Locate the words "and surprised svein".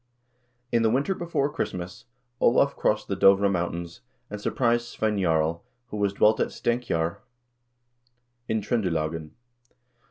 4.31-5.21